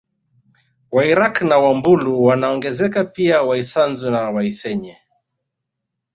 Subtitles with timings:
[0.93, 4.95] Wairaqw na Wambulu wanaongezeka pia Waisanzu na Waisenye